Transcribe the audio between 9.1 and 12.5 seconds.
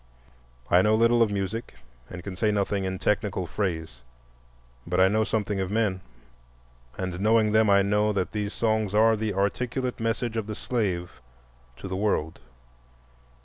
the articulate message of the slave to the world.